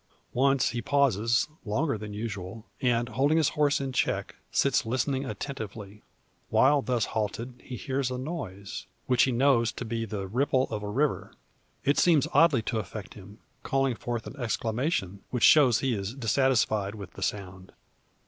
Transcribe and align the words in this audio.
Once 0.33 0.69
he 0.69 0.81
pauses, 0.81 1.47
longer 1.63 1.95
than 1.95 2.11
usual; 2.11 2.65
and, 2.81 3.09
holding 3.09 3.37
his 3.37 3.49
horse 3.49 3.79
in 3.79 3.91
check, 3.91 4.35
sits 4.51 4.83
listening 4.83 5.25
attentively. 5.25 6.01
While 6.49 6.81
thus 6.81 7.05
halted, 7.13 7.61
he 7.63 7.75
hears 7.75 8.09
a 8.09 8.17
noise, 8.17 8.87
which 9.05 9.21
he 9.25 9.31
knows 9.31 9.71
to 9.73 9.85
be 9.85 10.05
the 10.05 10.25
ripple 10.25 10.67
of 10.71 10.81
a 10.81 10.89
river. 10.89 11.33
It 11.85 11.99
seems 11.99 12.27
oddly 12.33 12.63
to 12.63 12.79
affect 12.79 13.13
him, 13.13 13.41
calling 13.61 13.93
forth 13.93 14.25
an 14.25 14.35
exclamation, 14.39 15.19
which 15.29 15.43
shows 15.43 15.81
he 15.81 15.93
is 15.93 16.15
dissatisfied 16.15 16.95
with 16.95 17.11
the 17.11 17.21
sound. 17.21 17.71